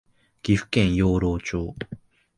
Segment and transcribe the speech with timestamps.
[0.41, 1.75] 岐阜県養老町